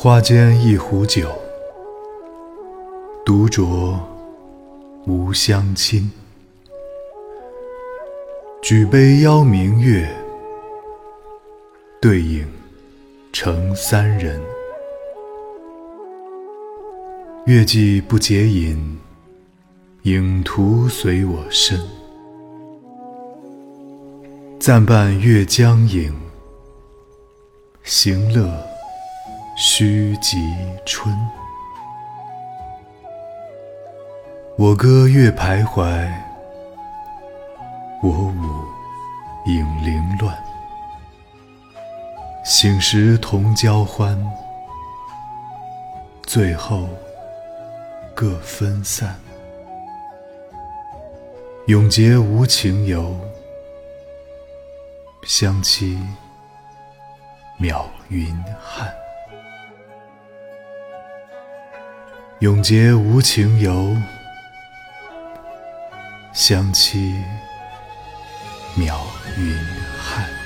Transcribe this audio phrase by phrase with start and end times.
[0.00, 1.28] 花间一壶酒，
[3.26, 3.98] 独酌
[5.08, 6.08] 无相亲。
[8.62, 10.08] 举杯邀明月，
[12.00, 12.46] 对影
[13.32, 14.40] 成三人。
[17.46, 19.00] 月既不解饮，
[20.02, 21.76] 影徒随我身。
[24.60, 26.14] 暂伴月将影，
[27.82, 28.48] 行乐
[29.60, 31.12] 须及春。
[34.56, 36.08] 我歌月徘徊，
[38.00, 38.64] 我舞
[39.46, 40.32] 影零乱。
[42.44, 44.16] 醒时同交欢，
[46.22, 46.88] 醉后
[48.14, 49.18] 各分散。
[51.66, 53.12] 永结无情游。
[55.24, 55.98] 相期
[57.58, 58.88] 邈云汉，
[62.40, 63.96] 永结无情游。
[66.32, 67.16] 相期
[68.76, 68.96] 邈
[69.36, 69.56] 云
[69.98, 70.37] 汉。